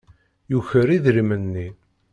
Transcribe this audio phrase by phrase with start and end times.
[0.51, 1.67] Yuker idrimen-nni.